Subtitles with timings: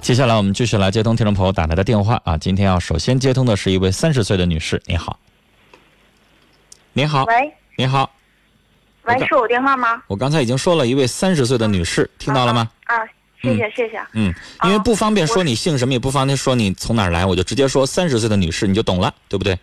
[0.00, 5.18] 接下来我们继续来接通听众朋友打来的电话啊，今天要首先接通的是一位三十岁的女士，你好。
[6.92, 8.08] 您好，喂，您好，
[9.02, 10.00] 喂，是我电话吗？
[10.06, 12.70] 我刚才已经说了一位三十岁的女士，听到了吗？
[12.84, 12.94] 啊，
[13.42, 14.00] 谢谢谢谢。
[14.12, 14.32] 嗯，
[14.62, 19.58] 因为啊不方便说你姓什么，也不方便说你从哪儿来，我就直接说三十岁的女士，你就懂了，对不对？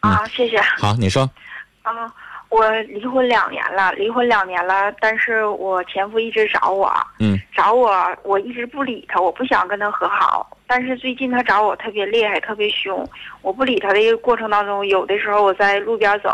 [0.00, 0.58] 啊，谢谢。
[0.78, 1.28] 好，你说，
[1.82, 1.92] 啊，
[2.52, 7.90] 我离婚两年了，离婚两年了，但是我前夫一直找我，嗯找我，
[8.24, 10.54] 我一直不理他，我不想跟他和好。
[10.66, 13.08] 但是最近他找我特别厉害，特别凶。
[13.40, 16.30] 我不理他的一个过程当中，有的时候我在路边走，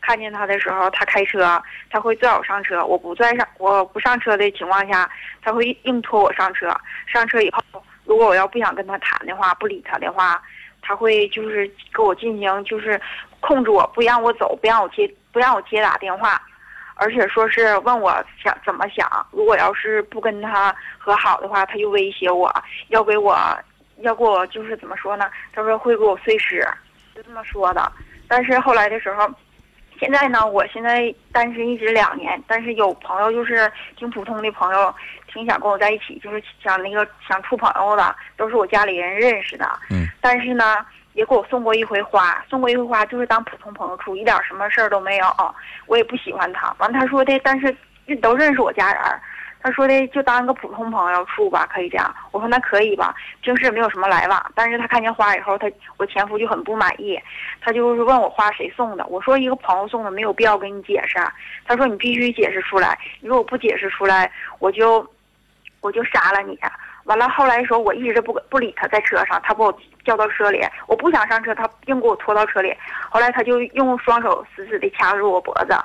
[0.00, 2.84] 看见他的时候，他开车，他会拽我上车。
[2.84, 5.08] 我不拽上，我不上车的情况下，
[5.42, 6.68] 他会硬拖我上车。
[7.06, 10.42] 上车以后，如果我要不想跟他谈的话，不理他的话，
[10.80, 13.00] 他会就是给我进行就是
[13.38, 16.40] 控制我，不让我走，不让我接，不让我接打电话。
[16.94, 18.12] 而且说是问我
[18.44, 22.54] 想怎么想，如果要是不跟他和好的话，他就威胁我
[22.88, 23.36] 要给我，
[24.02, 25.28] 要给我就是怎么说呢？
[25.52, 26.68] 他说会给我碎尸，
[27.14, 27.90] 就这么说的。
[28.28, 29.28] 但是后来的时候，
[29.98, 34.94] 现在呢，我现在单身一直两年，但是有朋友就是挺普通的朋友，
[35.32, 39.66] 挺想跟我在一起，就是想那个想处朋友的，都是我家里人认识的。
[39.90, 40.06] 嗯。
[40.20, 40.76] 但是呢，
[41.14, 45.26] 也给我送过一回花，送过一回花就是当普通朋友处，一点什么事儿都没有。
[45.86, 46.74] 我也不喜欢他。
[46.78, 47.76] 完，他说的，但是
[48.20, 49.02] 都认识我家人。
[49.64, 52.12] 他说的就当个普通朋友处吧，可以这样。
[52.32, 54.52] 我说那可以吧，平时也没有什么来往。
[54.56, 57.16] 但是他看见花以后，他我前夫就很不满意，
[57.60, 59.06] 他就是问我花谁送的。
[59.06, 61.16] 我说一个朋友送的，没有必要跟你解释。
[61.64, 65.08] 他说你必须解释出来，你如果不解释出来，我就
[65.80, 66.58] 我就杀了你。
[67.04, 72.72] 完了，后来说我一直不不理他，在车上，他把我叫到车里，我不想上车，他硬给我拖到车里。
[73.10, 75.76] 后来他就用双手死死地掐住我脖子，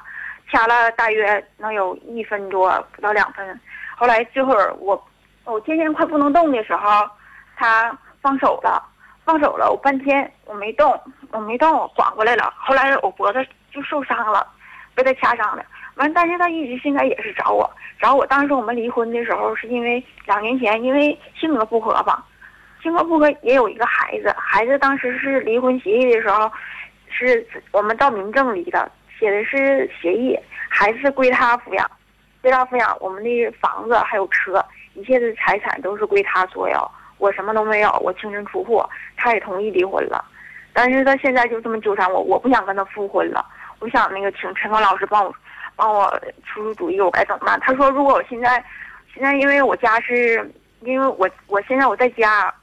[0.51, 3.59] 掐了大约能有一分多不到两分。
[3.95, 5.03] 后来这会儿我
[5.43, 7.09] 我渐渐快不能动的时候，
[7.55, 8.83] 他放手了，
[9.25, 10.99] 放手了，我半天我没动，
[11.31, 12.53] 我没动，我缓过来了。
[12.57, 14.47] 后来我脖子就受伤了，
[14.93, 15.65] 被他掐伤的。
[15.97, 17.69] 完，但是他一直现在也是找我，
[17.99, 18.25] 找我。
[18.25, 22.25] 当时我们离婚的时候，是因为两年前因为性格不合吧，
[22.81, 26.51] 性格不合也有一个孩子，孩子当时是离婚协议的时候，
[27.09, 30.37] 是我们到民政离的，写的是协议，
[30.69, 31.89] 孩子归他抚养，
[32.41, 38.83] 归他抚养，我们的房子还有车，一切的财产都是归他所有，我什么都没有，我净身出户，
[39.15, 40.23] 他也同意离婚了，
[40.73, 43.43] 但是他现在就这么纠缠我，我不想跟他复婚了，
[43.79, 45.33] 我想那个请陈刚老师帮我
[45.77, 46.09] 帮我
[46.43, 47.57] 出出主意，我该怎么办？
[47.61, 48.61] 他说如果我现在
[49.13, 50.51] 现在因为我家是
[50.81, 52.53] 因为我我现在我在家，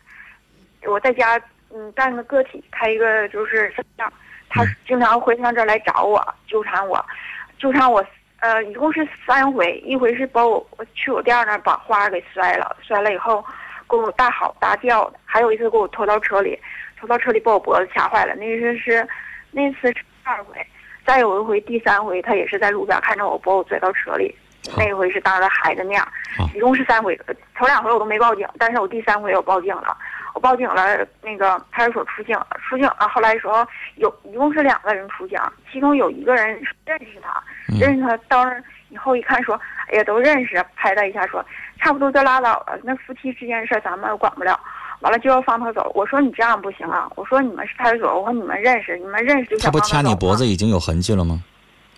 [0.84, 1.40] 我在家
[1.72, 4.06] 嗯干个个体，开一个就是商店，
[4.50, 7.02] 他经常会上这儿来找我，纠缠我，
[7.58, 8.04] 纠缠我。
[8.40, 13.42] 呃，一共是三回，一回是把我我去我店儿那儿把花给摔了，摔了以后
[13.88, 16.60] 给我大吼大叫的，还有一次给我拖到车里，
[17.00, 19.08] 拖到车里把我脖子掐坏了，那次是
[19.50, 20.54] 那次是二回，
[21.06, 24.34] 再有一回第三回他也是在路边看着我把我拽到车里，
[24.76, 26.08] 那一回是当着孩子面儿，
[26.54, 27.18] 一共是三回，
[27.54, 29.96] 头两回我都没报警，但是我第三回我报警了，
[30.34, 33.66] 我报警了，那个派出所出警了，出警了，后来说
[33.96, 35.38] 有一共是两个人出警，
[35.70, 36.46] 其中有一个人
[36.86, 41.44] 认识他，嗯认识他到那儿以后一看说，哎呀都认识，拍他一下说，
[41.78, 44.58] 差不多就拉倒了，那夫妻之间的事儿咱们管不了。
[45.00, 47.10] 完了就要放他走，我说你这样不行啊！
[47.16, 51.42] 我说你们是派出所，我说你们认识，你们认识就他不掐你脖子已经有痕迹了吗？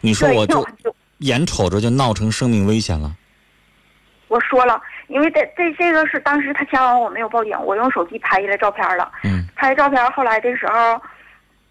[0.00, 3.10] 你说我就就眼瞅着就闹成生命危险了，
[4.28, 9.10] 我说了，因为这这这个是当时他掐完我没有报警，我用手机拍下来照片了。
[9.24, 11.00] 嗯拍照片后来的时候，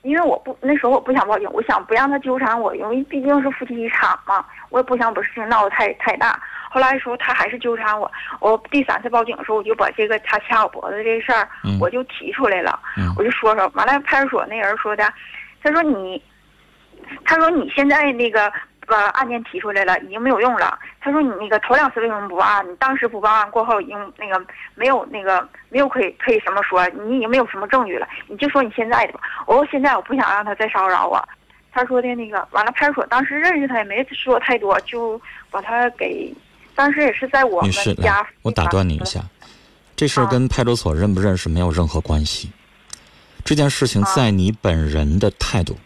[0.06, 6.40] 因为我不那时候我不想报警，我想不让他纠缠我，因为毕竟是夫妻一场嘛，我也不想把事情闹得太太大。
[6.70, 15.12] 后来的时候他还是纠缠我，我第三次报警的时候，我就把这个他掐我脖子这事儿嗯我就提出来了，嗯我就说说，完了派出所那人说的，
[15.64, 16.22] 他说你，
[17.24, 18.52] 他说你现在那个
[18.88, 20.78] 呃案件提出来了，已经没有用了。
[21.00, 22.66] 他说你那个头两次为什么不报案？
[22.70, 24.44] 你当时不报案过后已经那个
[24.76, 29.20] 没有那个没有可以可以什么说，你已经没有什么证据了，你就说你现在的吧。
[29.46, 31.22] 我说现在我不想让他再骚扰我。
[31.72, 35.20] 他说的那个完了，派出所当时认识他也没说太多，就
[35.52, 36.34] 把他给，
[36.74, 39.20] 当时也是在我们家来，我打断你一下，
[39.96, 42.50] 这事跟派出所认不认识没有任何关系。
[43.44, 45.78] 这件事情在你本人的态度。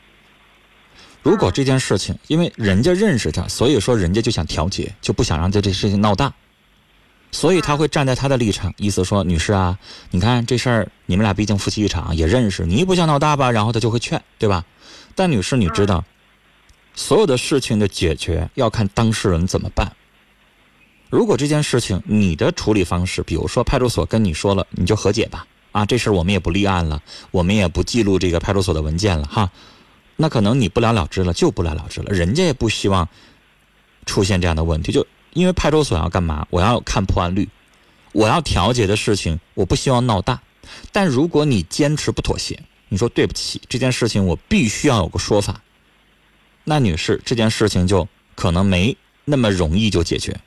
[1.21, 6.33] 如果这件事情，因为人家认识他，所以说人家就想调解，就不想让这这事情闹大，
[7.31, 9.77] 所以他会站在他的立场，意思说，女士啊，
[10.11, 13.51] 你看这事儿，你们俩毕竟夫妻一场，也认识，你不想闹大吧？
[13.51, 14.65] 然后他就会劝，对吧？
[15.13, 16.03] 但女士，你知道，
[16.95, 19.91] 所有的事情的解决要看当事人怎么办。
[21.09, 25.45] 如果这件事情你的处理方式，比如说派出所跟你说了，你就和解吧。
[25.71, 29.51] 啊，这事儿我们也不立案了，我们也不记录这个派出所的文件了哈。
[30.21, 32.11] 那可能你不了了之了，就不了了之了。
[32.11, 33.07] 人家也不希望
[34.05, 36.45] 出现这样的问题，就因为派出所要干嘛？
[36.49, 37.47] 我要看破案率，
[38.11, 40.41] 我要调解的事情，我不希望闹大。
[40.91, 45.61] 但如果你坚持不妥协，你说对不起，这件事情我必须要有个说法，
[46.65, 48.05] 那女士，这件事情就
[48.35, 50.37] 可能没那么容易就解决，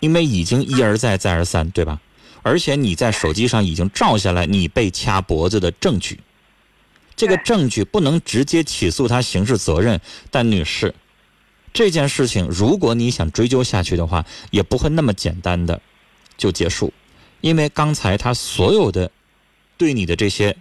[0.00, 2.00] 因为已经一而再再而三，对吧？
[2.42, 6.20] 而且你在手机上已经照下来你被掐脖子的证据，
[7.16, 10.00] 这个证据不能直接起诉他刑事责任。
[10.30, 10.94] 但女士，
[11.72, 15.80] 这件事情如果你想追究下去的话，也不会那么简单的
[16.36, 16.92] 就结束，
[17.40, 19.10] 因为刚才他所有的
[19.76, 20.56] 对你的这些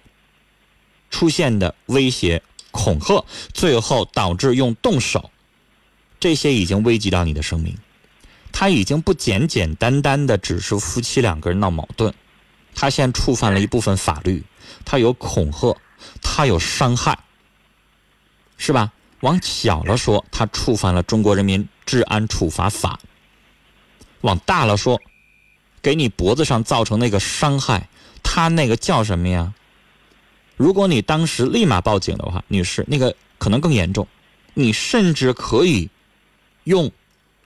[1.10, 2.42] 出现的威胁、
[2.72, 5.30] 恐吓，最后导致用动手，
[6.20, 7.78] 这些已经危及到你的生命。
[8.52, 12.14] 他已经不简简单单的只是夫妻两个人闹矛盾，
[12.76, 14.44] 他现在触犯了一部分法律，
[14.86, 15.76] 他有恐吓，
[16.22, 17.18] 他有伤害，
[18.58, 18.92] 是吧？
[19.22, 23.00] 往小了说，他触犯了中国人民治安处罚法；
[24.22, 25.02] 往大了说，
[25.82, 27.88] 给你脖子上造成那个伤害，
[28.22, 29.54] 他那个叫什么呀？
[30.58, 34.08] 如果你当时立马报警的话，女士，那个可能更严重，
[34.54, 35.90] 你甚至可以
[36.64, 36.92] 用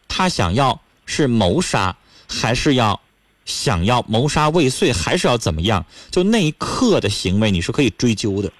[0.08, 0.82] 他想要。
[1.10, 1.96] 是谋杀，
[2.28, 3.00] 还是要
[3.48, 5.88] 想要谋杀未遂，还是要怎么样？
[6.12, 8.52] 就那一刻的行为，你是可以追究的。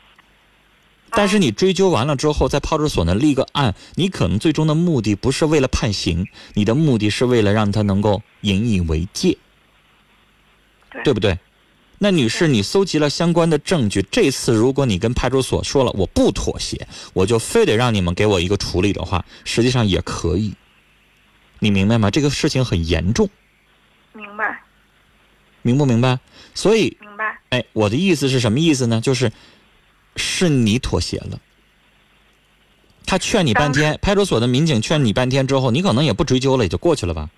[1.12, 9.38] 但是你追究完了之后，在派出所呢立个案，你可能最终的目的不是为了判刑，你的目的是为了让他能够引以为戒，
[11.04, 11.38] 对不对？
[12.00, 20.54] 那女士，你搜集了相关的证据，这次如果你跟派出所说了我不妥协，我就非得让你们给我一个处理的话，实际上也可以。
[21.60, 22.12] 你明白吗？
[22.12, 23.28] 这个事情很严重。
[24.14, 24.62] 明白。
[25.68, 26.18] 明不明白？
[26.54, 26.98] 所以。
[27.02, 27.38] 明白。
[27.50, 29.02] 哎，我的意思是什么意思呢？
[29.02, 29.32] 就是，
[30.16, 31.40] 是你妥协了。
[33.06, 37.30] 他劝你半天，派出所的民警劝你半天之后，你可能也不追究了，也就过去了吧。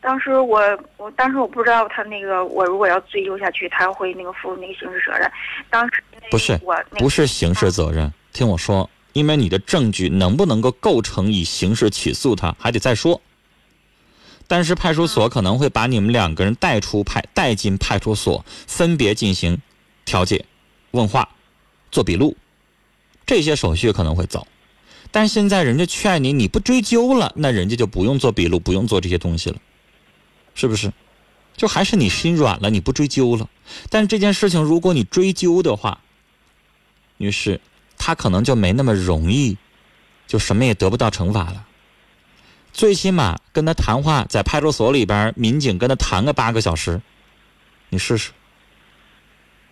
[0.00, 0.60] 当时我，
[0.96, 5.30] 我当时我不知道他那个，我如果要追究下去，他会那个负那个刑事责任。
[5.70, 8.88] 当时不是我不是刑事责任，听我说。
[9.12, 13.20] 因为你的证据能不能够构成以刑事起诉他，还得再说。
[14.52, 19.62] 但是派出所可能会把你们两个人带出派，带进派出所，分别进行
[20.04, 20.44] 调解、
[20.90, 21.26] 问话、
[21.90, 22.36] 做笔录，
[23.24, 24.46] 这些手续可能会走。
[25.10, 29.56] 但现在人家劝你，你不追究了，那人家就不用做笔录，不用做这些东西了，
[30.54, 30.92] 是不是？
[31.56, 33.48] 就还是你心软了，你不追究了。
[33.88, 36.02] 但这件事情，如果你追究的话，
[37.16, 37.58] 女士。
[37.96, 39.56] 他可能就没那么容易，
[40.26, 41.66] 就什么也得不到惩罚了。
[42.72, 47.00] 最起码跟他谈话，在派出所里边，民警跟他谈个八个小时，
[47.90, 48.32] 你试试。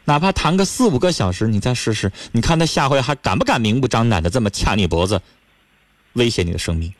[0.04, 5.20] 哪怕谈个四五个小时，你再试试，你看他下回还敢不敢明目张胆的这么掐你脖子，
[6.14, 6.92] 威胁你的生命？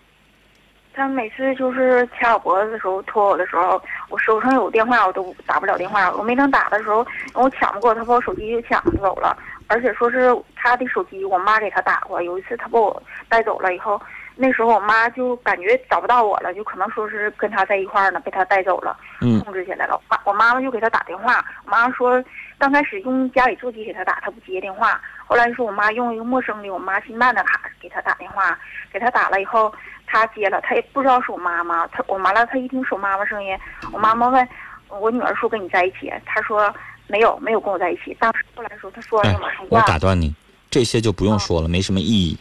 [0.93, 6.11] 他每次就是掐我脖子的时候，拖我的时候，我手上有电话，我都打不了电话。
[6.13, 9.37] 我没能打的时候，我抢不过，他把我手机就抢走了。
[9.67, 12.21] 而且说是他的手机，我妈给他打过。
[12.21, 14.01] 有一次他把我带走了以后，
[14.41, 18.97] 那时候我妈就感觉找不到我了，就可能说是跟他在一块儿呢，被他带走了，
[19.45, 20.01] 控制起来了。
[20.09, 21.45] 妈，我妈妈就给他打电话。
[21.65, 22.23] 我妈说，
[22.59, 25.01] 刚开始用家里座机给他打，他不接电话。
[25.27, 28.59] 后来说我妈用一个陌生的我妈新办的卡给他打电话，
[28.91, 29.73] 给他打了以后，
[30.07, 31.87] 他接了，他也不知道是我妈妈。
[31.89, 33.55] 他我完了，他一听是我妈妈声音，
[33.93, 34.49] 我妈妈问
[34.89, 36.75] 我女儿说跟你在一起，他说。
[37.07, 38.17] 没有，没有跟我在一起。
[38.21, 40.33] 当时后来说，他说马上我打断你，
[40.71, 42.39] 这些就不用说了，没什么意义。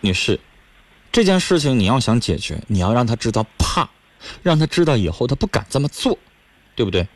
[0.00, 0.38] 女士，
[1.12, 3.88] 这件事情你要想解决，你要让他知道怕，
[4.42, 6.18] 让他知道以后他不敢这么做，
[6.74, 7.06] 对不对？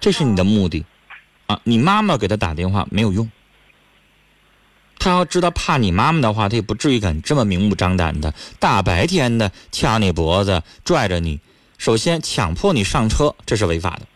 [0.00, 0.86] 这是你的目的
[1.46, 1.60] 啊！
[1.64, 3.30] 你妈妈给他打电话没有用，
[4.98, 11.38] 他要知道怕你妈妈的话，他也不至于敢这么明目张胆的大白天的掐你脖子、拽着你。
[11.76, 14.06] 首先，强迫你上车，这是违法的。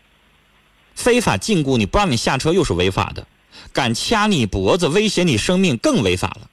[0.95, 3.27] 非法禁锢你不让你下车又是违法的，
[3.71, 6.49] 敢掐你脖子威胁你生命更违法了。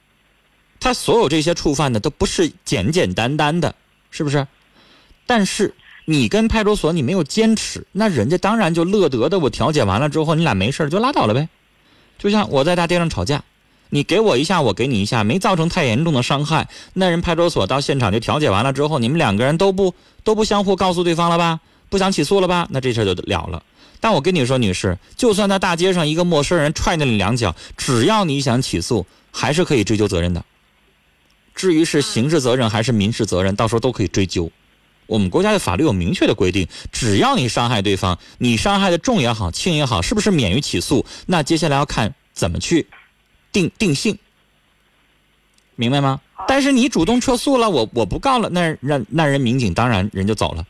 [0.83, 3.73] 他所有这些触犯的都不是简简单单的，
[4.11, 4.45] 是不是？
[5.25, 5.73] 但是
[6.03, 9.39] 你跟派出所你没有坚持，那人家当然就乐得的。
[9.39, 11.47] 我调解完了之后，你俩没事就拉倒了呗。
[12.19, 13.45] 就像我在大街上吵架，
[13.91, 16.67] 你给我一下，我给你一下，没造成太严重的伤害。
[16.91, 21.61] 那人派出所到现场就调解完了之后，你们两个人都不都不相互告诉对方了吧？
[21.87, 22.67] 不想起诉了吧？
[22.71, 23.63] 那这事就了了。
[24.01, 30.43] 但我跟你说，女士，就算在大街上一个陌生人踹了你两脚，只要你想起诉，还是可以追究责任的。
[31.55, 34.51] 至于是刑事责任还是民事责任，到时候都可以追究。
[35.05, 41.05] 我们国家的法律有明确的规定，只要你伤害对方，你伤害的重也好，轻也好，是不是免于起诉？
[41.27, 42.87] 那接下来要看怎么去
[43.51, 44.17] 定定性，
[45.75, 46.21] 明白吗？
[46.47, 50.65] 但是你主动撤诉了，我我不告了，那让那人民警当然人就走了。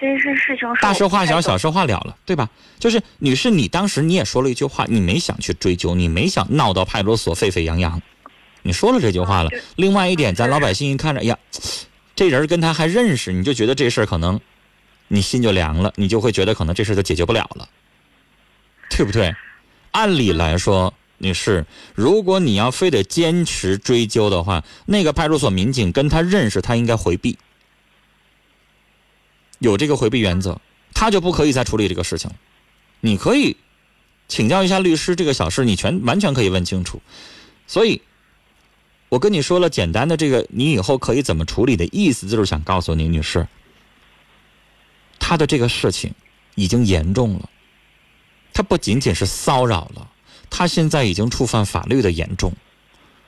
[0.00, 2.48] 这是事情大事化小，小事化了了，对吧？
[2.78, 8.00] 就是女士，你当时你也说了一句话，你没想去追究，你没想闹到派出所沸沸扬扬，
[8.68, 9.50] 你说了这句话了。
[9.76, 11.38] 另外一点，咱老百姓一看着，呀，
[12.14, 14.38] 这人跟他还认识，你就觉得这事儿可能，
[15.08, 17.66] 你心就凉了，你就会觉得可能这事就解决不了了，
[18.90, 19.34] 对不对？
[19.92, 27.38] 按理来说，女士，如果你要非得坚持追究的话，那个派出所民警跟他认识，他应该回避。
[29.60, 30.60] 有这个回避原则，
[30.92, 32.30] 他就不可以再处理这个事情。
[33.00, 33.56] 你可以
[34.28, 37.00] 请教一下律师，这个小事你全完全可以问清楚。
[37.66, 38.00] 所以，
[39.08, 43.46] 我跟你说了简单的这个，你以后可以怎么处理的意思，就是想告诉你，女士，
[45.18, 46.14] 他的这个事情
[46.54, 47.48] 已经严重了，
[48.52, 50.10] 他不仅仅是骚扰了，
[50.50, 52.52] 他现在已经触犯法律的严重。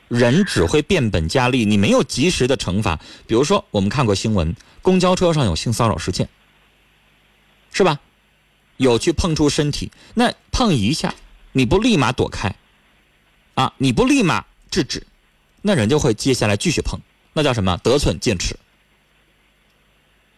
[0.09, 2.99] 人只会变本加厉，你没有及时的惩罚。
[3.29, 6.29] 比如说，我们看过新闻，公交车上有性骚扰事件，
[7.73, 8.01] 是吧？
[8.77, 11.15] 有去碰触身体，那碰一下，
[11.53, 12.57] 你不立马躲开，
[13.55, 15.07] 啊，你不立马制止，
[15.63, 16.99] 那人就会接下来继续碰，
[17.33, 17.77] 那叫什么？
[17.83, 18.57] 得寸进尺，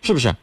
[0.02, 0.35] 是不是？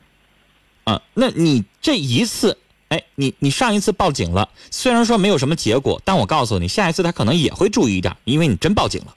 [0.85, 2.57] 啊，那你这一次，
[2.87, 9.15] 哎，你你上一次报警了，虽然说没有什么结果，但我告诉你，下一次他可能也会注意一点，因为你真报警了。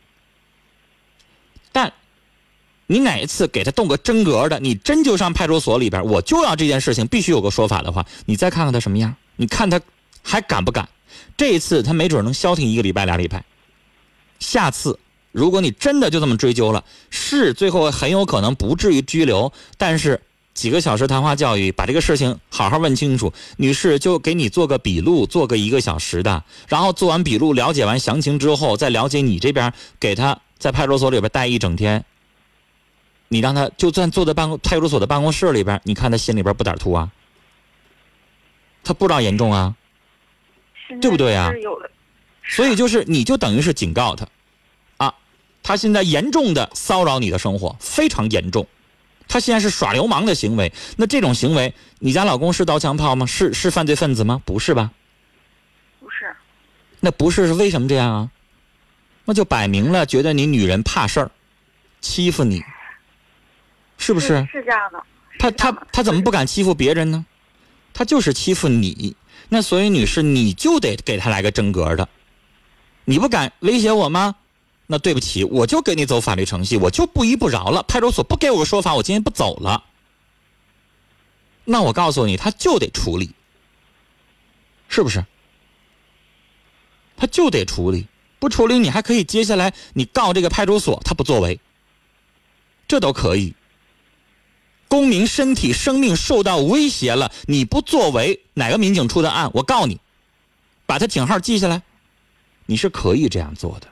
[1.70, 1.92] 但，
[2.86, 9.80] 你哪一次给他动个真格的，你真就上派出所里边，我就要这件事情必须有个说法的话，你再看看他什么样，你看他
[10.22, 10.88] 还敢不敢？
[11.36, 13.42] 这一次他没准能消停一个礼拜俩礼拜。
[14.38, 14.98] 下次
[15.32, 20.20] 如果你真的就这么追究了，是最后很有可能不至于拘留，但是
[20.54, 23.32] 几个小时谈话教育，把这个事情好好问清楚。
[23.56, 30.38] 女士就给你做个笔录，做个一个小时的，然后做完笔录，了解完详情之后，再了解你这边给他。
[30.58, 32.04] 在派出所里边待一整天，
[33.26, 37.10] 你让他就算坐在办公派出所的办公室里边，你看他心里边不点突啊？
[38.84, 39.74] 他不知道严重啊，
[41.00, 41.50] 对不对啊？
[42.44, 44.28] 所以就是你就等于是警告他，啊，
[45.62, 48.66] 他现在严重的骚扰你的生活，非常严重，
[49.28, 50.72] 他现在是耍流氓的行为。
[50.96, 53.24] 那这种行为，你家老公是刀枪炮吗？
[53.26, 54.42] 是是犯罪分子吗？
[54.44, 54.90] 不是吧？
[56.00, 56.34] 不是。
[57.00, 58.30] 那不是是为什么这样啊？
[59.24, 61.30] 那就摆明了觉得你女人怕事儿，
[62.00, 62.62] 欺负你，
[63.98, 64.46] 是不是？
[64.50, 65.02] 是这样的。
[65.38, 67.24] 他他他怎么不敢欺负别人呢？
[67.94, 69.16] 他就是欺负你。
[69.48, 72.08] 那所以女士，你就得给他来个真格的。
[73.04, 74.34] 你不敢威胁我吗？
[74.92, 77.82] 那对不起，我就给你走法律程序，我就不依不饶了。
[77.84, 79.84] 派出所不给我个说法，我今天不走了。
[81.64, 83.30] 那我告诉你，他就得处理，
[84.90, 85.24] 是不是？
[87.16, 88.06] 他就得处理。
[88.38, 91.58] 不处理，你还可以接下来你告这个派出所，他不作为，
[92.86, 93.54] 这都可以。
[94.88, 99.98] 公民身体生命受到威胁了，你不作为，哪个民警出的案，我告你，
[100.84, 101.80] 把他警号记下来，
[102.66, 103.88] 你是可以这样做的，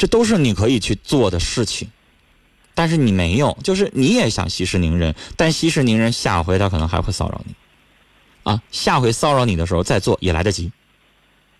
[0.00, 1.90] 这都是你可以去做的事情，
[2.74, 7.54] 但是你没有，就是你也想息事宁人，但息事宁人下回他可能还会骚扰你，
[8.44, 10.72] 啊，下回骚扰你的时候再做也来得及。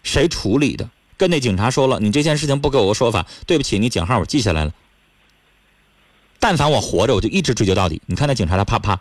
[0.03, 0.89] 谁处理的？
[1.19, 4.73] 跟那警察说了，你这件事情不给我个说法，对不起，你警号我记下来了。
[6.39, 8.01] 但凡我活着，我就一直追究到底。
[8.07, 8.99] 你看那警察他怕不怕？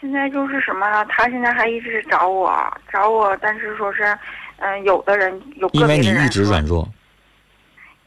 [0.00, 1.04] 现在就是什么呢？
[1.10, 2.50] 他现在还一直找我，
[2.90, 4.18] 找我，但是说是，
[4.56, 6.88] 嗯，有的人有因为你一直软弱，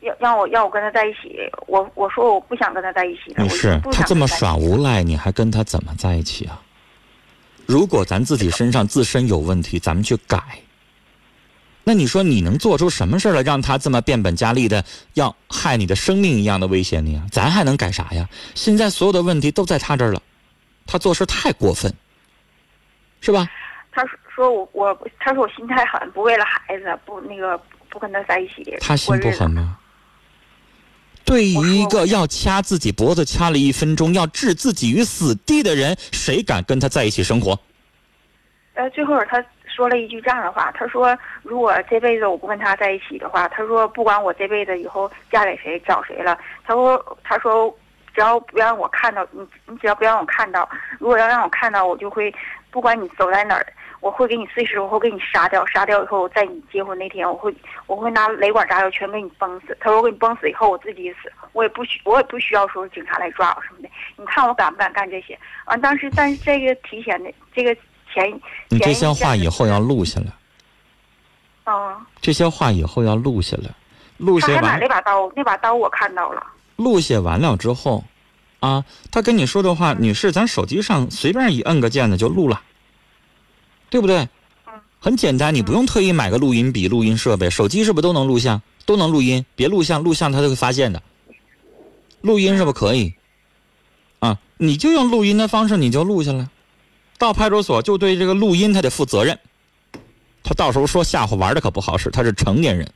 [0.05, 3.33] 要让我要我跟他在一起，我我说我不想跟他在一起。
[3.37, 6.61] 你是，他这么耍无赖，你还跟他怎么在一起啊？
[7.65, 10.39] 如果咱自己身上自身有问题，咱们去改。
[11.83, 14.83] 那你说你能做出什么事来，让他这么变本加厉的
[15.13, 17.25] 要害你的生命一样的威胁你啊？
[17.31, 18.27] 咱还能改啥呀？
[18.53, 20.21] 现在所有的问题都在他这儿了，
[20.85, 21.91] 他做事太过分，
[23.21, 23.47] 是吧？
[23.91, 24.03] 他
[24.35, 27.59] 说我我他说我心太狠，不为了孩子，不那个
[27.89, 28.77] 不跟他在一起。
[28.81, 29.77] 他心不狠吗？
[31.35, 37.59] 对于一个要掐自己脖子掐了一分钟，要置自己于死地的人，谁敢跟他在一起生活？
[38.75, 41.13] 呃，最后他说了一句这样的话，他说
[41.43, 47.69] ：“如果这辈子我不跟他在一起的话，他说不管我这辈子以后嫁给谁找谁了，他说他说
[48.13, 52.33] 只要不让我看到你，你只要不让我看到，如果要让我看到，我就会
[52.71, 53.67] 不管你走在哪儿，
[54.01, 57.53] 我会给你碎尸，我会给你杀掉，杀掉以后，在你结婚那天，我会
[57.87, 59.75] 我会拿雷管炸药全给你崩死。
[59.79, 63.89] 他说我给你崩死以后，我自己死，我也不需我也不需要说警察来抓我什么的。
[64.17, 65.37] 你看我敢不敢干这些？
[65.65, 67.75] 完当时但是这个提前的这个
[68.13, 68.31] 前
[68.69, 70.27] 你这些话以后要录下来，
[71.65, 73.69] 嗯，这些话以后要录下来，
[74.17, 76.45] 录他还买下完那把刀，那把刀我看到了。
[76.75, 78.03] 录写完了之后，
[78.59, 82.61] 啊，他跟你说的话，女士，咱手机上随便一摁个键子就录了，
[83.89, 84.17] 对不对？
[84.17, 84.29] 嗯
[84.99, 88.59] 很简单，你不用特意买个录音笔、录音设备，手机是不是都能录像？
[88.87, 91.03] 都能录音，别录像，录像他就会发现的。
[92.21, 93.13] 录音是不是可以？
[94.19, 96.49] 啊，你就用录音的方式，你就录下来，
[97.19, 99.37] 到派出所就对这个录音他得负责任。
[100.43, 102.91] 他到时候说吓唬玩的可不好使，他是成年人。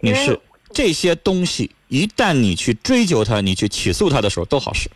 [0.00, 0.40] 女士，
[0.72, 4.90] 这些东西一旦你去追究他，你去起诉他的时候都好使。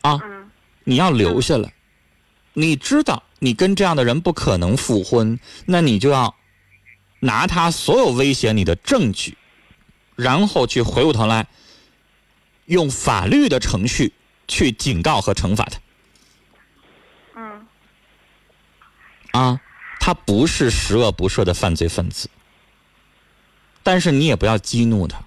[0.00, 0.35] 啊，嗯
[0.88, 1.74] 你要留下来。
[2.54, 6.34] 你知道你跟这样的人不可能复婚，那你就要
[7.20, 9.36] 拿他所有威胁你的证据，
[10.14, 11.48] 然后去回过头来
[12.64, 14.14] 用法律的程序
[14.48, 15.80] 去警告和惩罚他。
[17.36, 17.66] 嗯
[19.32, 19.60] 啊，
[20.00, 22.30] 他不是十恶不赦的犯罪分子，
[23.82, 25.25] 但是你也不要激怒他。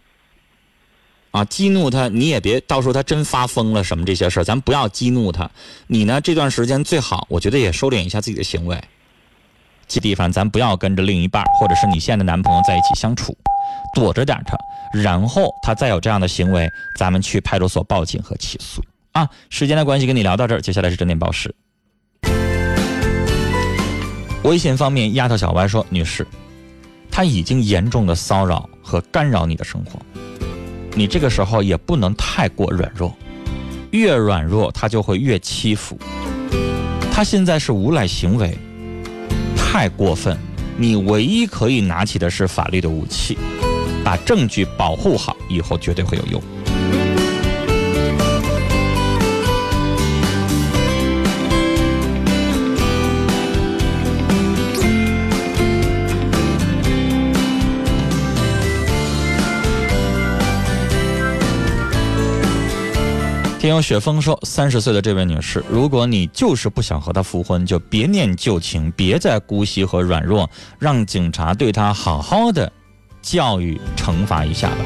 [1.32, 5.50] 啊，激怒他，你也别到时候他真发疯了什么这些事儿，咱不要激怒他。
[5.88, 8.82] 你呢，这段时间最好，我觉得也收敛一下自己的行为。
[9.88, 13.36] 这地方咱不要跟着另一半或者是你现在的男朋友在一起相处，
[13.94, 14.58] 躲着点他，
[14.94, 18.84] 然后他再有这样的行为，咱们去派出所报警和起诉。
[19.12, 21.54] 啊，时间的关系跟你聊到这儿，接下来是整点报时。
[24.44, 26.26] 微信方面，丫头小歪说：“女士，
[27.12, 30.00] 他已经严重的骚扰和干扰你的生活，
[30.96, 33.16] 你这个时候也不能太过软弱，
[33.92, 35.98] 越软弱他就会越欺负。
[37.12, 38.58] 他现在是无赖行为，
[39.56, 40.38] 太过分，
[40.78, 43.38] 你唯一可以拿起的是法律的武器，
[44.04, 46.42] 把证据保护好，以后绝对会有用。”
[63.60, 72.72] 听友雪峰说，三十岁的这位女士，如果你就是不想和他复婚，就别念旧情，别再姑息和软弱，让警察对他好好的
[73.22, 74.78] 教育惩罚一下吧。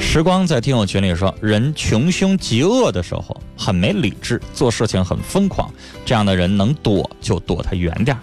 [0.00, 5.70] 时光在听友群里说，人穷凶极恶的时候很没理智，做事情很疯狂，
[6.06, 8.20] 这样的人能躲就躲他远点儿。